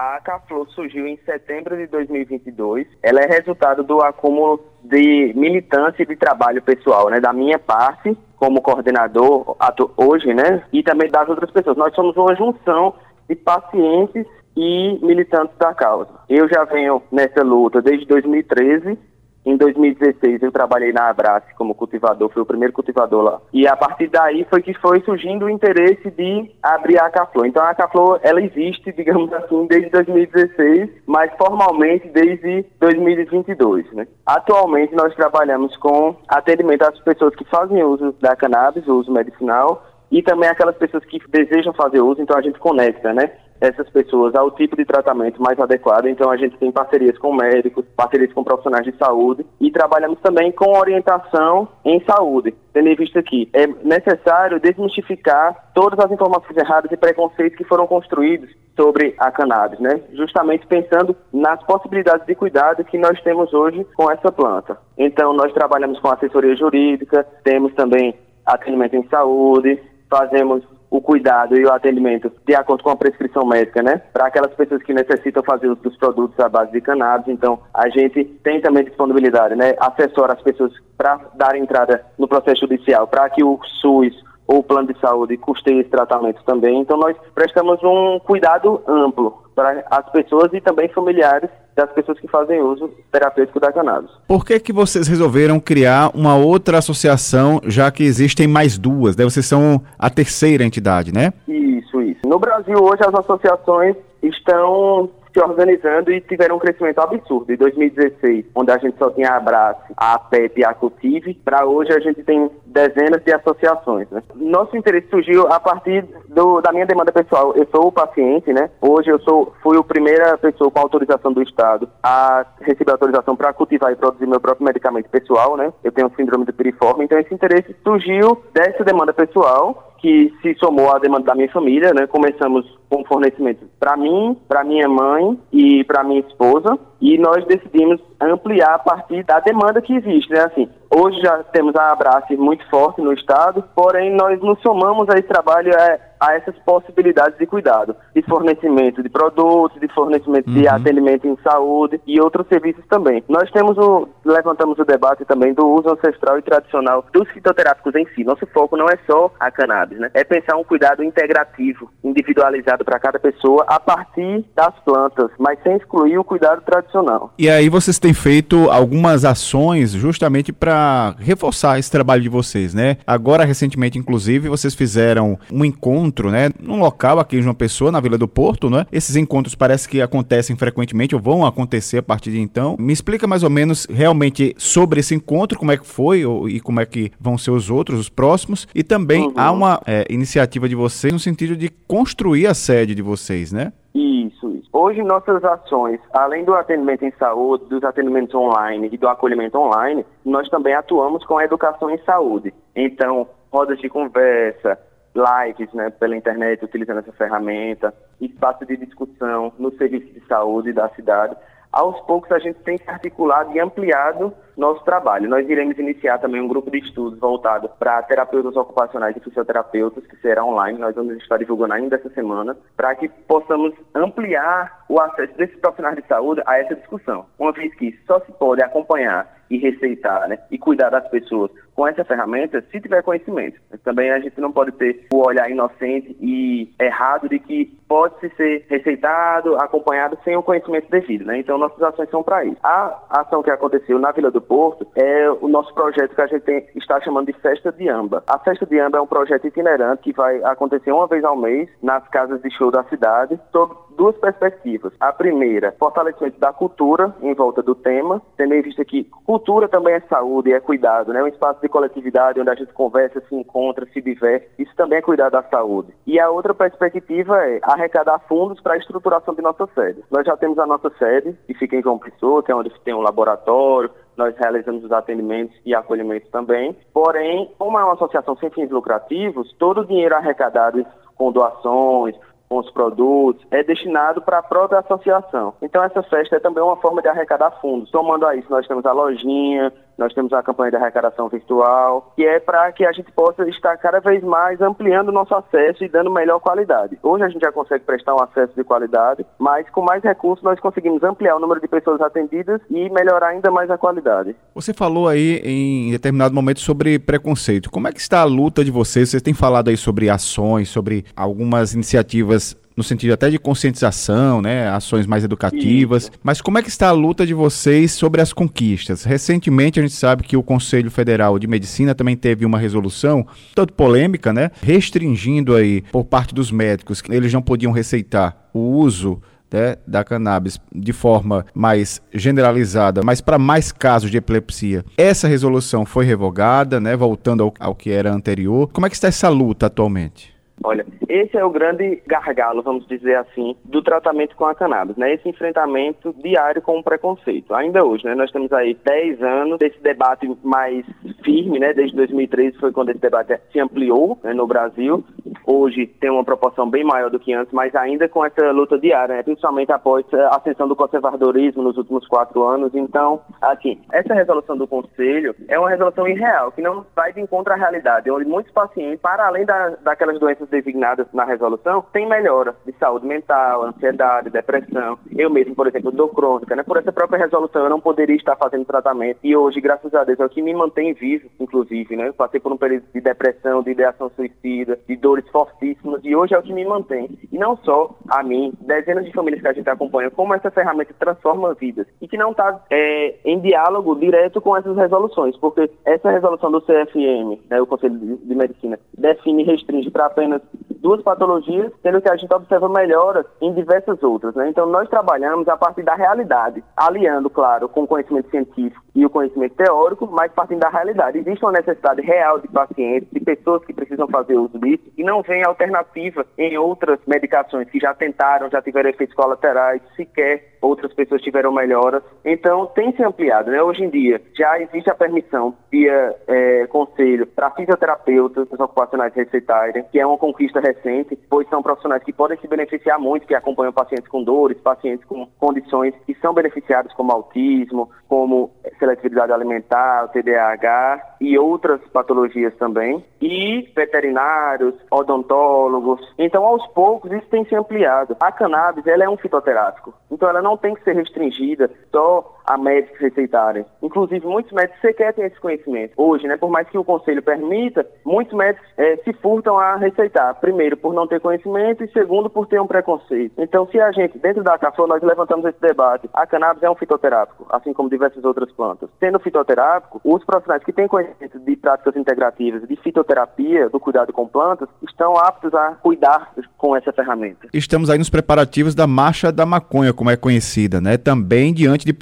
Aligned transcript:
A 0.00 0.18
Caflor 0.24 0.66
surgiu 0.70 1.06
em 1.06 1.18
setembro 1.26 1.76
de 1.76 1.86
2022. 1.88 2.86
Ela 3.02 3.20
é 3.20 3.26
resultado 3.26 3.82
do 3.82 4.00
acúmulo 4.00 4.58
de 4.82 5.34
militância 5.36 6.02
e 6.02 6.06
de 6.06 6.16
trabalho 6.16 6.62
pessoal, 6.62 7.10
né, 7.10 7.20
da 7.20 7.34
minha 7.34 7.58
parte 7.58 8.16
como 8.38 8.62
coordenador 8.62 9.54
hoje, 9.98 10.32
né, 10.32 10.64
e 10.72 10.82
também 10.82 11.10
das 11.10 11.28
outras 11.28 11.50
pessoas. 11.50 11.76
Nós 11.76 11.94
somos 11.94 12.16
uma 12.16 12.34
junção 12.34 12.94
de 13.28 13.36
pacientes 13.36 14.24
e 14.56 14.98
militantes 15.02 15.54
da 15.58 15.74
causa. 15.74 16.08
Eu 16.30 16.48
já 16.48 16.64
venho 16.64 17.02
nessa 17.12 17.42
luta 17.42 17.82
desde 17.82 18.06
2013 18.06 18.98
em 19.44 19.56
2016 19.56 20.42
eu 20.42 20.52
trabalhei 20.52 20.92
na 20.92 21.08
Abrace 21.08 21.54
como 21.54 21.74
cultivador, 21.74 22.28
fui 22.30 22.42
o 22.42 22.46
primeiro 22.46 22.72
cultivador 22.72 23.22
lá. 23.22 23.40
E 23.52 23.66
a 23.66 23.76
partir 23.76 24.08
daí 24.08 24.46
foi 24.50 24.62
que 24.62 24.74
foi 24.74 25.00
surgindo 25.00 25.46
o 25.46 25.50
interesse 25.50 26.10
de 26.10 26.50
abrir 26.62 26.98
a 26.98 27.06
Acaflor. 27.06 27.46
Então 27.46 27.62
a 27.62 27.70
Acaflor, 27.70 28.20
ela 28.22 28.40
existe, 28.40 28.92
digamos 28.96 29.32
assim, 29.32 29.66
desde 29.66 29.90
2016, 29.90 30.90
mas 31.06 31.30
formalmente 31.38 32.08
desde 32.08 32.64
2022, 32.80 33.92
né? 33.92 34.06
Atualmente 34.26 34.94
nós 34.94 35.14
trabalhamos 35.14 35.76
com 35.76 36.16
atendimento 36.28 36.82
às 36.82 36.98
pessoas 37.00 37.34
que 37.34 37.44
fazem 37.44 37.82
uso 37.82 38.14
da 38.20 38.36
cannabis, 38.36 38.86
uso 38.86 39.10
medicinal, 39.10 39.86
e 40.10 40.22
também 40.22 40.48
aquelas 40.48 40.76
pessoas 40.76 41.04
que 41.04 41.20
desejam 41.28 41.72
fazer 41.72 42.00
uso, 42.00 42.20
então 42.20 42.36
a 42.36 42.42
gente 42.42 42.58
conecta, 42.58 43.12
né? 43.12 43.30
Essas 43.60 43.88
pessoas 43.90 44.34
ao 44.34 44.50
tipo 44.50 44.76
de 44.76 44.84
tratamento 44.84 45.40
mais 45.40 45.58
adequado. 45.58 46.06
Então, 46.06 46.30
a 46.30 46.36
gente 46.36 46.56
tem 46.56 46.72
parcerias 46.72 47.18
com 47.18 47.34
médicos, 47.34 47.84
parcerias 47.96 48.32
com 48.32 48.42
profissionais 48.42 48.84
de 48.84 48.96
saúde 48.96 49.44
e 49.60 49.70
trabalhamos 49.70 50.18
também 50.20 50.50
com 50.50 50.78
orientação 50.78 51.68
em 51.84 52.02
saúde, 52.04 52.54
tendo 52.72 52.88
em 52.88 52.96
vista 52.96 53.22
que 53.22 53.48
é 53.52 53.66
necessário 53.66 54.58
desmistificar 54.60 55.70
todas 55.74 55.98
as 55.98 56.10
informações 56.10 56.56
erradas 56.56 56.90
e 56.90 56.96
preconceitos 56.96 57.58
que 57.58 57.64
foram 57.64 57.86
construídos 57.86 58.50
sobre 58.76 59.14
a 59.18 59.30
cannabis, 59.30 59.78
né? 59.78 60.00
Justamente 60.12 60.66
pensando 60.66 61.14
nas 61.32 61.62
possibilidades 61.64 62.26
de 62.26 62.34
cuidado 62.34 62.84
que 62.84 62.96
nós 62.96 63.20
temos 63.22 63.52
hoje 63.52 63.86
com 63.94 64.10
essa 64.10 64.32
planta. 64.32 64.78
Então, 64.96 65.34
nós 65.34 65.52
trabalhamos 65.52 66.00
com 66.00 66.08
assessoria 66.08 66.56
jurídica, 66.56 67.26
temos 67.44 67.74
também 67.74 68.14
atendimento 68.46 68.96
em 68.96 69.06
saúde, 69.08 69.80
fazemos 70.08 70.64
o 70.90 71.00
cuidado 71.00 71.56
e 71.56 71.64
o 71.64 71.72
atendimento 71.72 72.32
de 72.44 72.54
acordo 72.54 72.82
com 72.82 72.90
a 72.90 72.96
prescrição 72.96 73.46
médica, 73.46 73.82
né? 73.82 74.02
Para 74.12 74.26
aquelas 74.26 74.52
pessoas 74.54 74.82
que 74.82 74.92
necessitam 74.92 75.42
fazer 75.42 75.68
uso 75.68 75.80
dos 75.82 75.96
produtos 75.96 76.38
à 76.40 76.48
base 76.48 76.72
de 76.72 76.80
cannabis. 76.80 77.28
Então, 77.28 77.60
a 77.72 77.88
gente 77.88 78.24
tem 78.42 78.60
também 78.60 78.84
disponibilidade, 78.84 79.54
né? 79.54 79.74
Assessora 79.78 80.32
as 80.32 80.42
pessoas 80.42 80.72
para 80.98 81.20
dar 81.34 81.56
entrada 81.56 82.04
no 82.18 82.26
processo 82.26 82.62
judicial, 82.62 83.06
para 83.06 83.30
que 83.30 83.44
o 83.44 83.58
SUS 83.80 84.14
ou 84.46 84.58
o 84.58 84.62
plano 84.64 84.92
de 84.92 84.98
saúde 84.98 85.36
custeie 85.36 85.78
esse 85.78 85.90
tratamento 85.90 86.42
também. 86.44 86.80
Então, 86.80 86.96
nós 86.96 87.16
prestamos 87.34 87.78
um 87.84 88.18
cuidado 88.18 88.82
amplo 88.88 89.44
para 89.60 89.84
as 89.90 90.10
pessoas 90.10 90.50
e 90.54 90.60
também 90.60 90.88
familiares 90.88 91.50
das 91.76 91.92
pessoas 91.92 92.18
que 92.18 92.26
fazem 92.26 92.62
uso 92.62 92.90
terapêutico 93.12 93.60
da 93.60 93.70
cannabis. 93.70 94.10
Por 94.26 94.42
que 94.42 94.58
que 94.58 94.72
vocês 94.72 95.06
resolveram 95.06 95.60
criar 95.60 96.10
uma 96.14 96.34
outra 96.34 96.78
associação, 96.78 97.60
já 97.64 97.90
que 97.90 98.02
existem 98.02 98.48
mais 98.48 98.78
duas? 98.78 99.16
Né? 99.16 99.24
Vocês 99.24 99.44
são 99.44 99.82
a 99.98 100.08
terceira 100.08 100.64
entidade, 100.64 101.12
né? 101.12 101.34
Isso, 101.46 102.00
isso. 102.00 102.20
No 102.26 102.38
Brasil, 102.38 102.78
hoje, 102.80 103.02
as 103.06 103.14
associações 103.14 103.96
estão 104.22 105.10
se 105.32 105.40
organizando 105.40 106.12
e 106.12 106.20
tiveram 106.20 106.56
um 106.56 106.58
crescimento 106.58 107.00
absurdo. 107.00 107.52
Em 107.52 107.56
2016, 107.56 108.46
onde 108.54 108.70
a 108.70 108.78
gente 108.78 108.96
só 108.98 109.10
tinha 109.10 109.30
a 109.30 109.36
Abrace, 109.36 109.92
a 109.96 110.18
PEP 110.18 110.60
e 110.60 110.64
a 110.64 110.74
Cultive, 110.74 111.34
para 111.44 111.66
hoje 111.66 111.92
a 111.92 112.00
gente 112.00 112.22
tem 112.22 112.50
dezenas 112.66 113.22
de 113.24 113.32
associações. 113.32 114.08
Né? 114.10 114.22
Nosso 114.34 114.76
interesse 114.76 115.08
surgiu 115.08 115.46
a 115.52 115.58
partir 115.60 116.04
do, 116.28 116.60
da 116.60 116.72
minha 116.72 116.86
demanda 116.86 117.12
pessoal. 117.12 117.54
Eu 117.56 117.66
sou 117.70 117.88
o 117.88 117.92
paciente, 117.92 118.52
né? 118.52 118.70
Hoje 118.80 119.10
eu 119.10 119.20
sou, 119.20 119.52
fui 119.62 119.78
a 119.78 119.82
primeira 119.82 120.38
pessoa 120.38 120.70
com 120.70 120.80
autorização 120.80 121.32
do 121.32 121.42
Estado 121.42 121.88
a 122.02 122.44
receber 122.60 122.92
autorização 122.92 123.36
para 123.36 123.52
cultivar 123.52 123.92
e 123.92 123.96
produzir 123.96 124.26
meu 124.26 124.40
próprio 124.40 124.66
medicamento 124.66 125.08
pessoal, 125.08 125.56
né? 125.56 125.72
Eu 125.82 125.92
tenho 125.92 126.12
síndrome 126.16 126.44
do 126.44 126.52
piriforme, 126.52 127.04
então 127.04 127.18
esse 127.18 127.34
interesse 127.34 127.74
surgiu 127.82 128.42
dessa 128.52 128.84
demanda 128.84 129.12
pessoal 129.12 129.89
que 130.00 130.32
se 130.40 130.54
somou 130.54 130.90
à 130.90 130.98
demanda 130.98 131.26
da 131.26 131.34
minha 131.34 131.50
família, 131.50 131.92
né? 131.94 132.06
Começamos 132.06 132.66
com 132.88 133.04
fornecimento 133.04 133.66
para 133.78 133.96
mim, 133.96 134.36
para 134.48 134.64
minha 134.64 134.88
mãe 134.88 135.38
e 135.52 135.84
para 135.84 136.02
minha 136.02 136.20
esposa, 136.20 136.78
e 137.00 137.18
nós 137.18 137.44
decidimos 137.46 138.00
ampliar 138.20 138.74
a 138.74 138.78
partir 138.78 139.22
da 139.24 139.40
demanda 139.40 139.80
que 139.80 139.94
existe, 139.94 140.32
né? 140.32 140.40
Assim, 140.40 140.68
hoje 140.94 141.20
já 141.20 141.42
temos 141.44 141.74
a 141.76 141.92
Abrace 141.92 142.36
muito 142.36 142.68
forte 142.68 143.00
no 143.00 143.12
estado, 143.12 143.62
porém 143.74 144.14
nós 144.14 144.40
nos 144.40 144.60
somamos 144.60 145.08
a 145.08 145.18
esse 145.18 145.28
trabalho 145.28 145.72
é, 145.72 146.00
a 146.20 146.34
essas 146.34 146.54
possibilidades 146.58 147.38
de 147.38 147.46
cuidado, 147.46 147.96
de 148.14 148.22
fornecimento 148.22 149.02
de 149.02 149.08
produtos, 149.08 149.80
de 149.80 149.88
fornecimento 149.88 150.48
uhum. 150.48 150.54
de 150.54 150.68
atendimento 150.68 151.26
em 151.26 151.36
saúde 151.42 152.00
e 152.06 152.20
outros 152.20 152.46
serviços 152.48 152.84
também. 152.88 153.24
Nós 153.28 153.50
temos 153.50 153.78
o, 153.78 154.06
levantamos 154.24 154.78
o 154.78 154.84
debate 154.84 155.24
também 155.24 155.54
do 155.54 155.66
uso 155.66 155.88
ancestral 155.90 156.38
e 156.38 156.42
tradicional 156.42 157.06
dos 157.12 157.28
fitoterápicos 157.30 157.94
em 157.94 158.06
si. 158.14 158.22
Nosso 158.22 158.46
foco 158.48 158.76
não 158.76 158.86
é 158.86 158.98
só 159.06 159.32
a 159.40 159.50
cannabis, 159.50 159.98
né? 159.98 160.10
É 160.12 160.22
pensar 160.22 160.56
um 160.56 160.64
cuidado 160.64 161.02
integrativo, 161.02 161.90
individualizado 162.04 162.84
para 162.84 162.98
cada 162.98 163.18
pessoa 163.18 163.64
a 163.66 163.80
partir 163.80 164.44
das 164.54 164.74
plantas, 164.84 165.30
mas 165.38 165.58
sem 165.62 165.76
excluir 165.76 166.18
o 166.18 166.24
cuidado 166.24 166.60
tradicional. 166.62 167.32
E 167.38 167.48
aí 167.48 167.68
vocês 167.68 167.98
têm 167.98 168.12
feito 168.12 168.70
algumas 168.70 169.24
ações 169.24 169.92
justamente 169.92 170.52
para 170.52 171.14
reforçar 171.18 171.78
esse 171.78 171.90
trabalho 171.90 172.22
de 172.22 172.28
vocês, 172.28 172.74
né? 172.74 172.98
Agora 173.06 173.44
recentemente, 173.44 173.98
inclusive, 173.98 174.48
vocês 174.48 174.74
fizeram 174.74 175.38
um 175.50 175.64
encontro 175.64 176.09
encontro, 176.10 176.30
né, 176.30 176.50
num 176.60 176.78
local 176.78 177.18
aqui 177.18 177.40
de 177.40 177.46
uma 177.46 177.54
pessoa 177.54 177.92
na 177.92 178.00
Vila 178.00 178.18
do 178.18 178.28
Porto, 178.28 178.68
né? 178.68 178.84
Esses 178.92 179.16
encontros 179.16 179.54
parece 179.54 179.88
que 179.88 180.02
acontecem 180.02 180.56
frequentemente 180.56 181.14
ou 181.14 181.20
vão 181.20 181.46
acontecer 181.46 181.98
a 181.98 182.02
partir 182.02 182.32
de 182.32 182.40
então. 182.40 182.76
Me 182.78 182.92
explica 182.92 183.26
mais 183.26 183.42
ou 183.42 183.50
menos 183.50 183.86
realmente 183.86 184.54
sobre 184.58 185.00
esse 185.00 185.14
encontro, 185.14 185.58
como 185.58 185.72
é 185.72 185.76
que 185.76 185.86
foi 185.86 186.24
ou, 186.26 186.48
e 186.48 186.60
como 186.60 186.80
é 186.80 186.86
que 186.86 187.12
vão 187.18 187.38
ser 187.38 187.52
os 187.52 187.70
outros, 187.70 188.00
os 188.00 188.08
próximos. 188.08 188.66
E 188.74 188.82
também 188.82 189.26
uhum. 189.26 189.34
há 189.36 189.50
uma 189.52 189.80
é, 189.86 190.04
iniciativa 190.10 190.68
de 190.68 190.74
vocês 190.74 191.12
no 191.12 191.18
sentido 191.18 191.56
de 191.56 191.70
construir 191.86 192.46
a 192.46 192.54
sede 192.54 192.94
de 192.94 193.02
vocês, 193.02 193.52
né? 193.52 193.72
Isso, 193.94 194.48
isso. 194.50 194.68
Hoje 194.72 195.02
nossas 195.02 195.42
ações, 195.44 196.00
além 196.12 196.44
do 196.44 196.54
atendimento 196.54 197.04
em 197.04 197.12
saúde, 197.18 197.64
dos 197.66 197.82
atendimentos 197.82 198.34
online 198.34 198.88
e 198.92 198.96
do 198.96 199.08
acolhimento 199.08 199.58
online, 199.58 200.04
nós 200.24 200.48
também 200.48 200.74
atuamos 200.74 201.24
com 201.24 201.38
a 201.38 201.44
educação 201.44 201.90
em 201.90 201.98
saúde. 202.04 202.52
Então, 202.74 203.26
rodas 203.52 203.78
de 203.80 203.88
conversa, 203.88 204.78
lives 205.14 205.72
né, 205.72 205.90
pela 205.90 206.16
internet 206.16 206.64
utilizando 206.64 206.98
essa 206.98 207.12
ferramenta, 207.12 207.94
espaço 208.20 208.64
de 208.64 208.76
discussão 208.76 209.52
no 209.58 209.70
serviço 209.76 210.12
de 210.12 210.20
saúde 210.26 210.72
da 210.72 210.88
cidade. 210.90 211.36
Aos 211.72 212.00
poucos 212.00 212.32
a 212.32 212.38
gente 212.40 212.58
tem 212.60 212.76
se 212.78 212.90
articulado 212.90 213.52
e 213.54 213.60
ampliado 213.60 214.34
nosso 214.56 214.84
trabalho. 214.84 215.28
Nós 215.28 215.48
iremos 215.48 215.78
iniciar 215.78 216.18
também 216.18 216.40
um 216.40 216.48
grupo 216.48 216.68
de 216.68 216.78
estudos 216.78 217.18
voltado 217.20 217.68
para 217.78 218.02
terapeutas 218.02 218.56
ocupacionais 218.56 219.16
e 219.16 219.20
fisioterapeutas, 219.20 220.04
que 220.04 220.16
será 220.16 220.44
online. 220.44 220.78
Nós 220.78 220.96
vamos 220.96 221.16
estar 221.18 221.38
divulgando 221.38 221.74
ainda 221.74 221.94
essa 221.94 222.10
semana, 222.10 222.56
para 222.76 222.96
que 222.96 223.08
possamos 223.08 223.72
ampliar 223.94 224.84
o 224.88 225.00
acesso 225.00 225.36
desses 225.36 225.56
profissionais 225.60 225.96
de 225.96 226.06
saúde 226.08 226.42
a 226.44 226.58
essa 226.58 226.74
discussão. 226.74 227.26
Uma 227.38 227.52
vez 227.52 227.72
que 227.76 227.96
só 228.04 228.18
se 228.20 228.32
pode 228.32 228.62
acompanhar 228.62 229.39
e 229.50 229.58
receitar, 229.58 230.28
né, 230.28 230.38
e 230.50 230.56
cuidar 230.56 230.90
das 230.90 231.06
pessoas 231.08 231.50
com 231.74 231.88
essa 231.88 232.04
ferramenta, 232.04 232.62
se 232.70 232.80
tiver 232.80 233.02
conhecimento. 233.02 233.58
Também 233.82 234.10
a 234.10 234.20
gente 234.20 234.38
não 234.40 234.52
pode 234.52 234.72
ter 234.72 235.06
o 235.12 235.26
olhar 235.26 235.50
inocente 235.50 236.14
e 236.20 236.70
errado 236.78 237.28
de 237.28 237.38
que 237.38 237.66
pode 237.88 238.14
ser 238.36 238.66
receitado, 238.68 239.56
acompanhado 239.56 240.18
sem 240.22 240.36
o 240.36 240.42
conhecimento 240.42 240.90
devido, 240.90 241.24
né? 241.24 241.38
Então 241.38 241.56
nossas 241.56 241.82
ações 241.82 242.10
são 242.10 242.22
para 242.22 242.44
isso. 242.44 242.58
A 242.62 243.02
ação 243.08 243.42
que 243.42 243.50
aconteceu 243.50 243.98
na 243.98 244.12
Vila 244.12 244.30
do 244.30 244.40
Porto 244.40 244.86
é 244.94 245.30
o 245.30 245.48
nosso 245.48 245.72
projeto 245.74 246.14
que 246.14 246.20
a 246.20 246.26
gente 246.26 246.42
tem, 246.42 246.66
está 246.76 247.00
chamando 247.00 247.26
de 247.26 247.40
Festa 247.40 247.72
de 247.72 247.88
Amba. 247.88 248.22
A 248.28 248.38
Festa 248.38 248.66
de 248.66 248.78
Amba 248.78 248.98
é 248.98 249.00
um 249.00 249.06
projeto 249.06 249.46
itinerante 249.46 250.02
que 250.02 250.12
vai 250.12 250.42
acontecer 250.44 250.92
uma 250.92 251.06
vez 251.06 251.24
ao 251.24 251.36
mês 251.36 251.68
nas 251.82 252.06
casas 252.08 252.42
de 252.42 252.50
show 252.50 252.70
da 252.70 252.84
cidade, 252.84 253.40
sob 253.50 253.74
duas 253.96 254.16
perspectivas. 254.16 254.92
A 255.00 255.12
primeira, 255.12 255.74
fortalecimento 255.78 256.38
da 256.38 256.52
cultura 256.52 257.14
em 257.22 257.34
volta 257.34 257.62
do 257.62 257.74
tema, 257.74 258.20
tendo 258.36 258.54
em 258.54 258.62
vista 258.62 258.84
que 258.84 259.04
cultura 259.24 259.68
também 259.68 259.94
é 259.94 260.00
saúde, 260.00 260.52
é 260.52 260.60
cuidado, 260.60 261.12
né? 261.12 261.22
Um 261.22 261.28
espaço 261.28 261.60
de 261.60 261.68
coletividade 261.68 262.40
onde 262.40 262.50
a 262.50 262.54
gente 262.54 262.72
conversa, 262.72 263.22
se 263.28 263.34
encontra, 263.34 263.86
se 263.92 264.00
diverte. 264.00 264.48
Isso 264.58 264.74
também 264.76 264.98
é 264.98 265.02
cuidar 265.02 265.30
da 265.30 265.42
saúde. 265.44 265.92
E 266.06 266.18
a 266.18 266.30
outra 266.30 266.54
perspectiva 266.54 267.36
é 267.46 267.60
arrecadar 267.62 268.18
fundos 268.28 268.60
para 268.60 268.74
a 268.74 268.78
estruturação 268.78 269.34
de 269.34 269.42
nossa 269.42 269.66
sede. 269.74 270.02
Nós 270.10 270.26
já 270.26 270.36
temos 270.36 270.58
a 270.58 270.66
nossa 270.66 270.90
sede, 270.98 271.36
que 271.46 271.54
fica 271.54 271.76
em 271.76 271.82
João 271.82 271.98
Pessoa, 271.98 272.42
que 272.42 272.52
é 272.52 272.54
onde 272.54 272.70
tem 272.80 272.94
um 272.94 273.00
laboratório, 273.00 273.90
nós 274.16 274.36
realizamos 274.36 274.84
os 274.84 274.92
atendimentos 274.92 275.56
e 275.64 275.74
acolhimentos 275.74 276.30
também. 276.30 276.76
Porém, 276.92 277.50
como 277.58 277.78
é 277.78 277.84
uma 277.84 277.94
associação 277.94 278.36
sem 278.36 278.50
fins 278.50 278.70
lucrativos, 278.70 279.52
todo 279.58 279.80
o 279.80 279.86
dinheiro 279.86 280.14
arrecadado 280.14 280.84
com 281.16 281.32
doações, 281.32 282.14
com 282.50 282.58
os 282.58 282.70
produtos, 282.72 283.46
é 283.52 283.62
destinado 283.62 284.20
para 284.20 284.38
a 284.38 284.42
própria 284.42 284.80
associação. 284.80 285.54
Então 285.62 285.84
essa 285.84 286.02
festa 286.02 286.34
é 286.34 286.40
também 286.40 286.62
uma 286.62 286.76
forma 286.76 287.00
de 287.00 287.06
arrecadar 287.06 287.52
fundos. 287.60 287.88
Tomando 287.92 288.26
a 288.26 288.34
isso, 288.34 288.50
nós 288.50 288.66
temos 288.66 288.84
a 288.84 288.92
lojinha, 288.92 289.72
nós 290.00 290.14
temos 290.14 290.32
uma 290.32 290.42
campanha 290.42 290.70
de 290.70 290.76
arrecadação 290.78 291.28
virtual, 291.28 292.12
que 292.16 292.24
é 292.24 292.40
para 292.40 292.72
que 292.72 292.86
a 292.86 292.92
gente 292.92 293.12
possa 293.12 293.46
estar 293.48 293.76
cada 293.76 294.00
vez 294.00 294.24
mais 294.24 294.60
ampliando 294.60 295.10
o 295.10 295.12
nosso 295.12 295.34
acesso 295.34 295.84
e 295.84 295.88
dando 295.88 296.10
melhor 296.10 296.40
qualidade. 296.40 296.98
Hoje 297.02 297.22
a 297.22 297.28
gente 297.28 297.42
já 297.42 297.52
consegue 297.52 297.84
prestar 297.84 298.14
um 298.14 298.22
acesso 298.22 298.54
de 298.56 298.64
qualidade, 298.64 299.26
mas 299.38 299.68
com 299.68 299.82
mais 299.82 300.02
recursos 300.02 300.42
nós 300.42 300.58
conseguimos 300.58 301.04
ampliar 301.04 301.36
o 301.36 301.38
número 301.38 301.60
de 301.60 301.68
pessoas 301.68 302.00
atendidas 302.00 302.62
e 302.70 302.88
melhorar 302.88 303.28
ainda 303.28 303.50
mais 303.50 303.70
a 303.70 303.76
qualidade. 303.76 304.34
Você 304.54 304.72
falou 304.72 305.06
aí 305.06 305.40
em 305.44 305.90
determinado 305.90 306.34
momento 306.34 306.60
sobre 306.60 306.98
preconceito. 306.98 307.70
Como 307.70 307.86
é 307.86 307.92
que 307.92 308.00
está 308.00 308.22
a 308.22 308.24
luta 308.24 308.64
de 308.64 308.70
vocês? 308.70 309.10
Vocês 309.10 309.22
têm 309.22 309.34
falado 309.34 309.68
aí 309.68 309.76
sobre 309.76 310.08
ações, 310.08 310.70
sobre 310.70 311.04
algumas 311.14 311.74
iniciativas 311.74 312.56
no 312.80 312.84
sentido 312.84 313.12
até 313.12 313.28
de 313.28 313.38
conscientização, 313.38 314.40
né, 314.40 314.68
ações 314.70 315.06
mais 315.06 315.22
educativas. 315.22 316.04
Isso. 316.04 316.12
Mas 316.22 316.40
como 316.40 316.58
é 316.58 316.62
que 316.62 316.70
está 316.70 316.88
a 316.88 316.92
luta 316.92 317.26
de 317.26 317.34
vocês 317.34 317.92
sobre 317.92 318.22
as 318.22 318.32
conquistas? 318.32 319.04
Recentemente 319.04 319.78
a 319.78 319.82
gente 319.82 319.94
sabe 319.94 320.22
que 320.22 320.36
o 320.36 320.42
Conselho 320.42 320.90
Federal 320.90 321.38
de 321.38 321.46
Medicina 321.46 321.94
também 321.94 322.16
teve 322.16 322.46
uma 322.46 322.58
resolução, 322.58 323.26
toda 323.54 323.70
polêmica, 323.70 324.32
né, 324.32 324.50
restringindo 324.62 325.54
aí 325.54 325.82
por 325.92 326.04
parte 326.04 326.34
dos 326.34 326.50
médicos 326.50 327.02
que 327.02 327.12
eles 327.12 327.32
não 327.32 327.42
podiam 327.42 327.70
receitar 327.70 328.48
o 328.54 328.60
uso 328.60 329.20
né, 329.52 329.76
da 329.86 330.02
cannabis 330.02 330.58
de 330.74 330.92
forma 330.92 331.44
mais 331.54 332.00
generalizada, 332.14 333.02
mas 333.02 333.20
para 333.20 333.38
mais 333.38 333.70
casos 333.72 334.10
de 334.10 334.16
epilepsia. 334.16 334.84
Essa 334.96 335.28
resolução 335.28 335.84
foi 335.84 336.06
revogada, 336.06 336.80
né, 336.80 336.96
voltando 336.96 337.42
ao, 337.42 337.54
ao 337.60 337.74
que 337.74 337.90
era 337.90 338.10
anterior. 338.10 338.70
Como 338.72 338.86
é 338.86 338.88
que 338.88 338.96
está 338.96 339.08
essa 339.08 339.28
luta 339.28 339.66
atualmente? 339.66 340.39
Olha, 340.62 340.84
esse 341.08 341.36
é 341.36 341.44
o 341.44 341.50
grande 341.50 342.02
gargalo, 342.06 342.62
vamos 342.62 342.86
dizer 342.86 343.16
assim, 343.16 343.56
do 343.64 343.82
tratamento 343.82 344.36
com 344.36 344.44
a 344.44 344.54
cannabis, 344.54 344.96
né? 344.96 345.14
Esse 345.14 345.28
enfrentamento 345.28 346.14
diário 346.22 346.60
com 346.60 346.78
o 346.78 346.84
preconceito. 346.84 347.54
Ainda 347.54 347.84
hoje, 347.84 348.04
né? 348.04 348.14
Nós 348.14 348.30
temos 348.30 348.52
aí 348.52 348.74
10 348.84 349.22
anos 349.22 349.58
desse 349.58 349.80
debate 349.82 350.30
mais 350.42 350.84
firme, 351.24 351.58
né? 351.58 351.72
Desde 351.72 351.96
2013 351.96 352.58
foi 352.58 352.72
quando 352.72 352.90
esse 352.90 353.00
debate 353.00 353.38
se 353.50 353.58
ampliou 353.58 354.18
né, 354.22 354.34
no 354.34 354.46
Brasil. 354.46 355.02
Hoje 355.46 355.86
tem 355.86 356.10
uma 356.10 356.24
proporção 356.24 356.68
bem 356.68 356.84
maior 356.84 357.10
do 357.10 357.18
que 357.18 357.32
antes, 357.32 357.52
mas 357.52 357.74
ainda 357.74 358.08
com 358.08 358.24
essa 358.24 358.50
luta 358.52 358.78
diária, 358.78 359.16
né? 359.16 359.22
principalmente 359.22 359.72
após 359.72 360.04
a 360.12 360.36
ascensão 360.36 360.68
do 360.68 360.76
conservadorismo 360.76 361.62
nos 361.62 361.76
últimos 361.76 362.06
quatro 362.06 362.44
anos. 362.44 362.74
Então, 362.74 363.20
assim, 363.40 363.80
essa 363.92 364.14
resolução 364.14 364.56
do 364.56 364.68
Conselho 364.68 365.34
é 365.48 365.58
uma 365.58 365.70
resolução 365.70 366.06
irreal, 366.06 366.52
que 366.52 366.60
não 366.60 366.84
vai 366.94 367.12
de 367.12 367.20
encontro 367.20 367.52
à 367.52 367.56
realidade, 367.56 368.10
onde 368.10 368.26
muitos 368.26 368.52
pacientes, 368.52 369.00
para 369.00 369.26
além 369.26 369.44
da, 369.44 369.70
daquelas 369.82 370.18
doenças 370.18 370.49
designadas 370.50 371.06
na 371.12 371.24
resolução, 371.24 371.84
têm 371.92 372.08
melhora 372.08 372.54
de 372.66 372.72
saúde 372.72 373.06
mental, 373.06 373.64
ansiedade, 373.64 374.30
depressão. 374.30 374.98
Eu 375.16 375.30
mesmo, 375.30 375.54
por 375.54 375.66
exemplo, 375.66 375.90
dor 375.90 376.08
crônica, 376.08 376.54
né? 376.54 376.62
Por 376.62 376.76
essa 376.76 376.92
própria 376.92 377.18
resolução, 377.18 377.64
eu 377.64 377.70
não 377.70 377.80
poderia 377.80 378.16
estar 378.16 378.36
fazendo 378.36 378.64
tratamento. 378.64 379.18
E 379.22 379.36
hoje, 379.36 379.60
graças 379.60 379.94
a 379.94 380.04
Deus, 380.04 380.20
é 380.20 380.24
o 380.24 380.28
que 380.28 380.42
me 380.42 380.54
mantém 380.54 380.92
vivo, 380.92 381.28
inclusive, 381.38 381.96
né? 381.96 382.08
Eu 382.08 382.14
passei 382.14 382.40
por 382.40 382.52
um 382.52 382.56
período 382.56 382.84
de 382.92 383.00
depressão, 383.00 383.62
de 383.62 383.70
ideação 383.70 384.10
suicida, 384.16 384.78
de 384.86 384.96
dores 384.96 385.26
fortíssimas, 385.28 386.00
e 386.04 386.14
hoje 386.14 386.34
é 386.34 386.38
o 386.38 386.42
que 386.42 386.52
me 386.52 386.64
mantém. 386.64 387.08
E 387.32 387.38
não 387.38 387.56
só 387.58 387.96
a 388.08 388.22
mim, 388.22 388.52
dezenas 388.60 389.04
de 389.04 389.12
famílias 389.12 389.40
que 389.40 389.48
a 389.48 389.52
gente 389.52 389.70
acompanha, 389.70 390.10
como 390.10 390.34
essa 390.34 390.50
ferramenta 390.50 390.94
transforma 390.98 391.54
vidas. 391.54 391.86
E 392.00 392.08
que 392.08 392.16
não 392.16 392.32
está 392.32 392.62
é, 392.70 393.16
em 393.24 393.40
diálogo 393.40 393.94
direto 393.96 394.40
com 394.40 394.56
essas 394.56 394.76
resoluções, 394.76 395.36
porque 395.36 395.70
essa 395.84 396.10
resolução 396.10 396.50
do 396.50 396.60
CFM, 396.60 397.40
né, 397.48 397.60
o 397.60 397.66
Conselho 397.66 398.18
de 398.22 398.34
Medicina, 398.34 398.78
define 398.96 399.42
e 399.42 399.46
restringe 399.46 399.90
para 399.90 400.06
apenas 400.06 400.39
but 400.68 400.79
duas 400.80 401.02
patologias, 401.02 401.72
sendo 401.82 402.00
que 402.00 402.10
a 402.10 402.16
gente 402.16 402.32
observa 402.32 402.68
melhoras 402.68 403.26
em 403.40 403.52
diversas 403.54 404.02
outras. 404.02 404.34
Né? 404.34 404.48
Então, 404.48 404.66
nós 404.66 404.88
trabalhamos 404.88 405.48
a 405.48 405.56
partir 405.56 405.82
da 405.82 405.94
realidade, 405.94 406.62
aliando, 406.76 407.30
claro, 407.30 407.68
com 407.68 407.82
o 407.82 407.86
conhecimento 407.86 408.30
científico 408.30 408.82
e 408.94 409.04
o 409.04 409.10
conhecimento 409.10 409.54
teórico, 409.54 410.08
mas 410.10 410.32
partindo 410.32 410.60
da 410.60 410.68
realidade. 410.68 411.18
Existe 411.18 411.44
uma 411.44 411.52
necessidade 411.52 412.00
real 412.02 412.38
de 412.40 412.48
pacientes, 412.48 413.08
de 413.12 413.20
pessoas 413.20 413.64
que 413.64 413.72
precisam 413.72 414.08
fazer 414.08 414.36
uso 414.36 414.58
disso, 414.58 414.84
e 414.96 415.04
não 415.04 415.22
vem 415.22 415.44
alternativa 415.44 416.26
em 416.36 416.56
outras 416.58 416.98
medicações 417.06 417.68
que 417.70 417.78
já 417.78 417.94
tentaram, 417.94 418.50
já 418.50 418.60
tiveram 418.60 418.90
efeitos 418.90 419.14
colaterais, 419.14 419.80
sequer 419.96 420.58
outras 420.60 420.92
pessoas 420.92 421.22
tiveram 421.22 421.52
melhoras. 421.52 422.02
Então, 422.24 422.66
tem 422.66 422.92
se 422.92 423.02
ampliado. 423.02 423.50
Né? 423.50 423.62
Hoje 423.62 423.84
em 423.84 423.90
dia, 423.90 424.20
já 424.34 424.60
existe 424.60 424.90
a 424.90 424.94
permissão 424.94 425.54
via 425.70 426.14
é, 426.26 426.66
conselho 426.66 427.26
para 427.26 427.50
fisioterapeutas 427.52 428.48
ocupacionais 428.52 429.14
receitarem, 429.14 429.84
que 429.90 429.98
é 429.98 430.06
uma 430.06 430.18
conquista 430.18 430.60
recente, 430.70 431.18
pois 431.28 431.48
são 431.48 431.62
profissionais 431.62 432.02
que 432.02 432.12
podem 432.12 432.38
se 432.38 432.48
beneficiar 432.48 432.98
muito, 432.98 433.26
que 433.26 433.34
acompanham 433.34 433.72
pacientes 433.72 434.08
com 434.08 434.22
dores, 434.22 434.58
pacientes 434.60 435.04
com 435.04 435.26
condições 435.38 435.94
que 436.06 436.14
são 436.14 436.32
beneficiados 436.32 436.92
como 436.94 437.12
autismo, 437.12 437.90
como 438.08 438.50
seletividade 438.78 439.32
alimentar, 439.32 440.08
TDAH 440.08 441.16
e 441.20 441.38
outras 441.38 441.80
patologias 441.92 442.54
também, 442.56 443.04
e 443.20 443.68
veterinários, 443.74 444.74
odontólogos. 444.90 446.00
Então, 446.18 446.44
aos 446.44 446.66
poucos, 446.68 447.12
isso 447.12 447.26
tem 447.28 447.44
se 447.44 447.54
ampliado. 447.54 448.16
A 448.20 448.32
cannabis, 448.32 448.86
ela 448.86 449.04
é 449.04 449.08
um 449.08 449.16
fitoterápico, 449.16 449.94
então 450.10 450.28
ela 450.28 450.42
não 450.42 450.56
tem 450.56 450.74
que 450.74 450.84
ser 450.84 450.94
restringida 450.94 451.70
só 451.92 452.39
a 452.50 452.58
médicos 452.58 452.98
receitarem. 452.98 453.64
Inclusive, 453.80 454.26
muitos 454.26 454.52
médicos 454.52 454.80
sequer 454.80 455.14
têm 455.14 455.26
esse 455.26 455.38
conhecimento. 455.40 455.92
Hoje, 455.96 456.26
né, 456.26 456.36
por 456.36 456.50
mais 456.50 456.68
que 456.68 456.76
o 456.76 456.84
conselho 456.84 457.22
permita, 457.22 457.86
muitos 458.04 458.36
médicos 458.36 458.66
é, 458.76 458.96
se 458.98 459.12
furtam 459.12 459.56
a 459.56 459.76
receitar. 459.76 460.34
Primeiro, 460.40 460.76
por 460.76 460.92
não 460.92 461.06
ter 461.06 461.20
conhecimento 461.20 461.84
e 461.84 461.92
segundo, 461.92 462.28
por 462.28 462.46
ter 462.46 462.60
um 462.60 462.66
preconceito. 462.66 463.34
Então, 463.38 463.68
se 463.68 463.80
a 463.80 463.92
gente, 463.92 464.18
dentro 464.18 464.42
da 464.42 464.58
CAFO, 464.58 464.86
nós 464.88 465.00
levantamos 465.00 465.44
esse 465.46 465.60
debate, 465.60 466.10
a 466.12 466.26
cannabis 466.26 466.62
é 466.62 466.70
um 466.70 466.74
fitoterápico, 466.74 467.46
assim 467.50 467.72
como 467.72 467.88
diversas 467.88 468.24
outras 468.24 468.50
plantas. 468.52 468.90
Sendo 468.98 469.20
fitoterápico, 469.20 470.00
os 470.04 470.24
profissionais 470.24 470.64
que 470.64 470.72
têm 470.72 470.88
conhecimento 470.88 471.38
de 471.38 471.56
práticas 471.56 471.94
integrativas, 471.94 472.66
de 472.66 472.76
fitoterapia, 472.76 473.68
do 473.68 473.78
cuidado 473.78 474.12
com 474.12 474.26
plantas, 474.26 474.68
estão 474.82 475.16
aptos 475.16 475.54
a 475.54 475.76
cuidar 475.82 476.32
com 476.58 476.76
essa 476.76 476.92
ferramenta. 476.92 477.48
Estamos 477.54 477.90
aí 477.90 477.98
nos 477.98 478.10
preparativos 478.10 478.74
da 478.74 478.86
Marcha 478.86 479.30
da 479.30 479.46
Maconha, 479.46 479.92
como 479.92 480.10
é 480.10 480.16
conhecida, 480.16 480.80
né? 480.80 480.96
Também 480.96 481.54
diante 481.54 481.84
de 481.86 481.92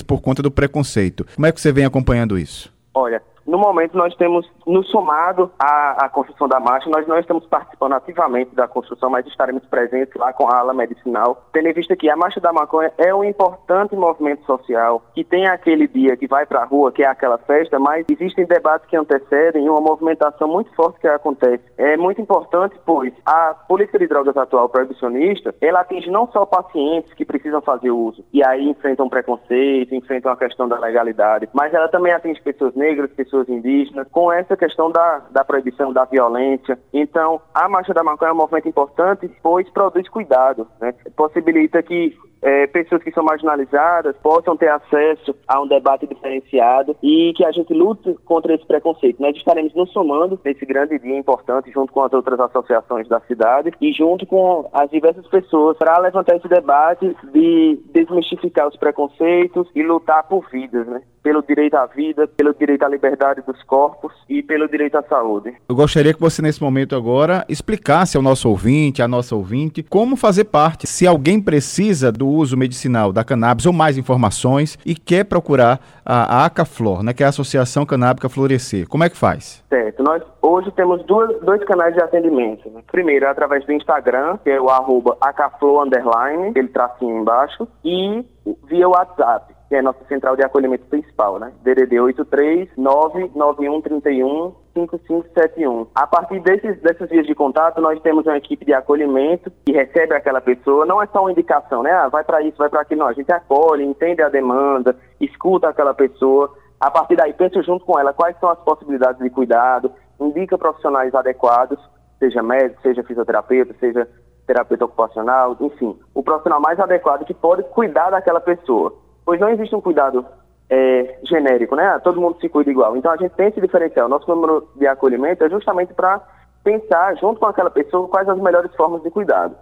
por 0.00 0.20
conta 0.22 0.42
do 0.42 0.50
preconceito. 0.50 1.26
Como 1.34 1.46
é 1.46 1.52
que 1.52 1.60
você 1.60 1.72
vem 1.72 1.84
acompanhando 1.84 2.38
isso? 2.38 2.72
Olha, 2.94 3.20
no 3.46 3.58
momento, 3.58 3.96
nós 3.96 4.14
temos 4.16 4.48
nos 4.66 4.88
somado 4.90 5.50
à, 5.58 6.04
à, 6.04 6.08
construção 6.08 6.48
da 6.48 6.60
marcha, 6.60 6.88
nós 6.88 7.06
não 7.06 7.18
estamos 7.18 7.44
participando 7.46 7.94
ativamente 7.94 8.54
da 8.54 8.68
construção, 8.68 9.10
mas 9.10 9.26
estaremos 9.26 9.64
presentes 9.66 10.14
lá 10.14 10.32
com 10.32 10.48
a 10.48 10.58
ala 10.58 10.72
medicinal, 10.72 11.44
tendo 11.52 11.68
em 11.68 11.72
vista 11.72 11.96
que 11.96 12.08
a 12.08 12.16
Marcha 12.16 12.40
da 12.40 12.52
Maconha 12.52 12.92
é 12.98 13.14
um 13.14 13.24
importante 13.24 13.96
movimento 13.96 14.44
social, 14.44 15.02
que 15.14 15.24
tem 15.24 15.46
aquele 15.46 15.88
dia 15.88 16.16
que 16.16 16.26
vai 16.26 16.46
para 16.46 16.62
a 16.62 16.64
rua, 16.64 16.92
que 16.92 17.02
é 17.02 17.06
aquela 17.06 17.38
festa, 17.38 17.78
mas 17.78 18.06
existem 18.10 18.46
debates 18.46 18.88
que 18.88 18.96
antecedem 18.96 19.68
uma 19.68 19.80
movimentação 19.80 20.48
muito 20.48 20.72
forte 20.74 21.00
que 21.00 21.08
acontece. 21.08 21.64
É 21.76 21.96
muito 21.96 22.20
importante, 22.20 22.76
pois 22.86 23.12
a 23.26 23.54
política 23.68 23.98
de 23.98 24.06
drogas 24.06 24.36
atual 24.36 24.68
proibicionista, 24.68 25.54
ela 25.60 25.80
atinge 25.80 26.10
não 26.10 26.26
só 26.28 26.46
pacientes 26.46 27.12
que 27.14 27.24
precisam 27.24 27.60
fazer 27.60 27.90
uso, 27.90 28.24
e 28.32 28.44
aí 28.44 28.68
enfrentam 28.68 29.08
preconceito, 29.08 29.94
enfrentam 29.94 30.32
a 30.32 30.36
questão 30.36 30.68
da 30.68 30.78
legalidade, 30.78 31.48
mas 31.52 31.74
ela 31.74 31.88
também 31.88 32.12
atinge 32.12 32.40
pessoas 32.40 32.74
negras, 32.74 33.10
pessoas 33.12 33.31
pessoas 33.32 33.48
indígenas, 33.48 34.06
com 34.10 34.30
essa 34.30 34.56
questão 34.56 34.92
da, 34.92 35.22
da 35.30 35.42
proibição 35.42 35.90
da 35.92 36.04
violência. 36.04 36.78
Então, 36.92 37.40
a 37.54 37.66
Marcha 37.68 37.94
da 37.94 38.04
Maconha 38.04 38.30
é 38.30 38.34
um 38.34 38.36
movimento 38.36 38.68
importante, 38.68 39.30
pois 39.42 39.68
produz 39.70 40.06
cuidado, 40.08 40.68
né? 40.78 40.94
possibilita 41.16 41.82
que 41.82 42.14
é, 42.42 42.66
pessoas 42.66 43.02
que 43.02 43.12
são 43.12 43.22
marginalizadas 43.24 44.16
possam 44.22 44.56
ter 44.56 44.68
acesso 44.68 45.34
a 45.46 45.60
um 45.60 45.66
debate 45.66 46.06
diferenciado 46.06 46.96
e 47.02 47.32
que 47.36 47.44
a 47.44 47.52
gente 47.52 47.72
lute 47.72 48.14
contra 48.24 48.54
esse 48.54 48.66
preconceito. 48.66 49.22
Nós 49.22 49.36
estaremos 49.36 49.72
nos 49.74 49.90
somando 49.92 50.38
nesse 50.44 50.66
grande 50.66 50.98
dia 50.98 51.16
importante, 51.16 51.70
junto 51.70 51.92
com 51.92 52.02
as 52.02 52.12
outras 52.12 52.40
associações 52.40 53.06
da 53.08 53.20
cidade 53.20 53.72
e 53.80 53.92
junto 53.92 54.26
com 54.26 54.68
as 54.72 54.90
diversas 54.90 55.26
pessoas, 55.28 55.78
para 55.78 55.98
levantar 55.98 56.36
esse 56.36 56.48
debate 56.48 57.16
de 57.32 57.80
desmistificar 57.92 58.66
os 58.66 58.76
preconceitos 58.76 59.68
e 59.74 59.82
lutar 59.82 60.26
por 60.26 60.48
vidas, 60.50 60.86
né? 60.86 61.02
pelo 61.22 61.42
direito 61.42 61.74
à 61.74 61.86
vida, 61.86 62.26
pelo 62.26 62.52
direito 62.52 62.82
à 62.82 62.88
liberdade 62.88 63.42
dos 63.46 63.62
corpos 63.62 64.12
e 64.28 64.42
pelo 64.42 64.68
direito 64.68 64.96
à 64.96 65.02
saúde. 65.02 65.54
Eu 65.68 65.76
gostaria 65.76 66.12
que 66.12 66.20
você, 66.20 66.42
nesse 66.42 66.60
momento 66.60 66.96
agora, 66.96 67.44
explicasse 67.48 68.16
ao 68.16 68.22
nosso 68.22 68.48
ouvinte, 68.48 69.02
à 69.02 69.08
nossa 69.08 69.36
ouvinte, 69.36 69.82
como 69.82 70.16
fazer 70.16 70.44
parte. 70.44 70.86
Se 70.86 71.06
alguém 71.06 71.40
precisa 71.40 72.10
do 72.10 72.31
uso 72.32 72.56
medicinal 72.56 73.12
da 73.12 73.24
cannabis 73.24 73.66
ou 73.66 73.72
mais 73.72 73.98
informações 73.98 74.78
e 74.84 74.94
quer 74.94 75.24
procurar 75.24 75.80
a 76.04 76.44
Acaflor, 76.44 77.02
né, 77.02 77.12
que 77.12 77.22
é 77.22 77.26
a 77.26 77.28
Associação 77.28 77.86
Canábica 77.86 78.28
Florescer, 78.28 78.88
como 78.88 79.04
é 79.04 79.10
que 79.10 79.16
faz? 79.16 79.62
Certo. 79.68 80.02
Nós 80.02 80.22
hoje 80.40 80.70
temos 80.72 81.04
duas, 81.04 81.40
dois 81.42 81.62
canais 81.64 81.94
de 81.94 82.02
atendimento. 82.02 82.68
Né? 82.70 82.82
Primeiro, 82.90 83.28
através 83.28 83.64
do 83.64 83.72
Instagram, 83.72 84.38
que 84.42 84.50
é 84.50 84.60
o 84.60 84.68
arroba 84.68 85.16
Acaflor, 85.20 85.84
underline, 85.86 86.52
ele 86.54 86.68
tracinho 86.68 87.20
embaixo, 87.20 87.68
e 87.84 88.24
via 88.68 88.88
WhatsApp 88.88 89.52
que 89.72 89.76
é 89.76 89.78
a 89.78 89.82
nossa 89.82 90.04
central 90.06 90.36
de 90.36 90.44
acolhimento 90.44 90.84
principal, 90.84 91.38
né? 91.38 91.50
DDD 91.64 91.98
83 91.98 92.68
99131 92.76 94.52
5571. 94.74 95.86
A 95.94 96.06
partir 96.06 96.40
desses, 96.40 96.80
dessas 96.80 97.08
vias 97.10 97.26
de 97.26 97.34
contato, 97.34 97.80
nós 97.80 98.00
temos 98.00 98.26
uma 98.26 98.36
equipe 98.36 98.64
de 98.64 98.72
acolhimento 98.72 99.50
que 99.64 99.72
recebe 99.72 100.14
aquela 100.14 100.40
pessoa. 100.40 100.86
Não 100.86 101.02
é 101.02 101.06
só 101.06 101.20
uma 101.20 101.32
indicação, 101.32 101.82
né? 101.82 101.90
Ah, 101.92 102.08
vai 102.08 102.24
para 102.24 102.42
isso, 102.42 102.56
vai 102.58 102.68
para 102.68 102.80
aquilo. 102.80 103.00
Não, 103.00 103.08
a 103.08 103.12
gente 103.12 103.32
acolhe, 103.32 103.84
entende 103.84 104.22
a 104.22 104.28
demanda, 104.28 104.96
escuta 105.20 105.68
aquela 105.68 105.94
pessoa 105.94 106.54
A 106.82 106.90
partir 106.90 107.14
daí, 107.14 107.32
pensa 107.32 107.62
junto 107.62 107.84
com 107.84 107.96
ela 107.96 108.12
quais 108.12 108.36
são 108.40 108.48
as 108.48 108.58
possibilidades 108.58 109.22
de 109.22 109.30
cuidado, 109.30 109.92
indica 110.18 110.58
profissionais 110.58 111.14
adequados, 111.14 111.78
seja 112.18 112.42
médico, 112.42 112.82
seja 112.82 113.04
fisioterapeuta, 113.04 113.72
seja 113.78 114.08
terapeuta 114.48 114.86
ocupacional, 114.86 115.56
enfim, 115.60 115.96
o 116.12 116.24
profissional 116.24 116.60
mais 116.60 116.80
adequado 116.80 117.24
que 117.24 117.34
pode 117.34 117.62
cuidar 117.70 118.10
daquela 118.10 118.40
pessoa. 118.40 118.92
Pois 119.24 119.38
não 119.38 119.48
existe 119.50 119.76
um 119.76 119.80
cuidado 119.80 120.26
é, 120.74 121.18
genérico, 121.24 121.76
né? 121.76 121.98
Todo 121.98 122.18
mundo 122.18 122.38
se 122.40 122.48
cuida 122.48 122.70
igual. 122.70 122.96
Então 122.96 123.12
a 123.12 123.16
gente 123.18 123.32
tem 123.32 123.48
esse 123.48 123.60
diferencial. 123.60 124.08
Nosso 124.08 124.26
número 124.26 124.66
de 124.74 124.86
acolhimento 124.86 125.44
é 125.44 125.50
justamente 125.50 125.92
para 125.92 126.18
pensar 126.64 127.14
junto 127.16 127.38
com 127.38 127.44
aquela 127.44 127.70
pessoa 127.70 128.08
quais 128.08 128.26
as 128.26 128.38
melhores 128.38 128.74
formas 128.74 129.02
de 129.02 129.10
cuidado. 129.10 129.54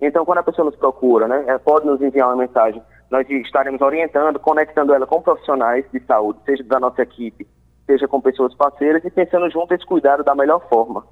Então, 0.00 0.24
quando 0.24 0.38
a 0.38 0.42
pessoa 0.42 0.64
nos 0.64 0.76
procura, 0.76 1.28
né, 1.28 1.44
ela 1.46 1.58
pode 1.58 1.86
nos 1.86 2.00
enviar 2.00 2.28
uma 2.28 2.36
mensagem, 2.36 2.82
nós 3.10 3.28
estaremos 3.28 3.82
orientando, 3.82 4.40
conectando 4.40 4.94
ela 4.94 5.06
com 5.06 5.20
profissionais 5.20 5.84
de 5.92 6.00
saúde, 6.00 6.40
seja 6.46 6.64
da 6.64 6.80
nossa 6.80 7.02
equipe, 7.02 7.46
seja 7.84 8.08
com 8.08 8.20
pessoas 8.20 8.54
parceiras, 8.54 9.04
e 9.04 9.10
pensando 9.10 9.50
junto 9.50 9.74
esse 9.74 9.84
cuidado 9.84 10.24
da 10.24 10.34
melhor 10.34 10.66
forma. 10.68 11.04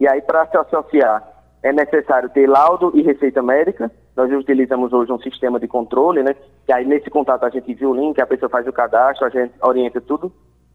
E 0.00 0.08
aí, 0.08 0.20
para 0.20 0.46
se 0.46 0.56
associar, 0.56 1.22
é 1.62 1.72
necessário 1.72 2.28
ter 2.30 2.48
laudo 2.48 2.90
e 2.94 3.02
receita 3.02 3.40
médica. 3.40 3.90
Nós 4.16 4.30
utilizamos 4.32 4.92
hoje 4.92 5.12
um 5.12 5.18
sistema 5.18 5.58
de 5.58 5.68
controle, 5.68 6.22
né? 6.22 6.34
Que 6.66 6.72
aí 6.72 6.84
nesse 6.84 7.08
contato 7.10 7.44
a 7.44 7.50
gente 7.50 7.72
viu 7.74 7.90
o 7.90 7.94
link, 7.94 8.20
a 8.20 8.26
pessoa 8.26 8.48
faz 8.50 8.66
o 8.66 8.72
cadastro, 8.72 9.26
a 9.26 9.30
gente 9.30 9.52
orienta 9.62 10.00
tudo 10.00 10.32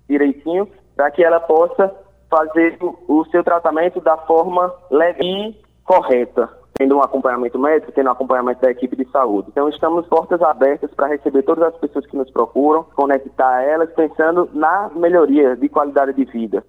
direitinho, 0.08 0.68
para 0.96 1.12
que 1.12 1.24
ela 1.24 1.40
possa 1.40 1.94
fazer 2.30 2.78
o, 2.82 3.20
o 3.20 3.26
seu 3.26 3.44
tratamento 3.44 4.00
da 4.02 4.18
forma 4.18 4.74
legal 4.90 5.22
e 5.22 5.56
correta, 5.84 6.50
tendo 6.74 6.98
um 6.98 7.02
acompanhamento 7.02 7.58
médico, 7.60 7.92
tendo 7.92 8.08
um 8.08 8.12
acompanhamento 8.12 8.62
da 8.62 8.72
equipe 8.72 8.96
de 8.96 9.10
saúde. 9.12 9.50
Então, 9.52 9.70
estamos 9.70 10.08
portas 10.08 10.42
abertas 10.42 10.92
para 10.94 11.08
receber 11.08 11.44
todas 11.44 11.64
as 11.66 11.78
pessoas 11.80 12.06
que 12.06 12.18
nos 12.18 12.30
procuram, 12.32 12.84
conectar 12.96 13.62
elas, 13.64 13.92
pensando 13.94 14.50
na 14.54 14.90
melhoria 14.96 15.56
de 15.56 15.70
qualidade 15.70 16.14
de 16.14 16.26
vida. 16.26 16.64